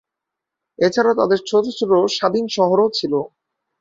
[0.79, 3.13] এছাড়া তাদের ছোট ছোট স্বাধীন শহরও ছিল।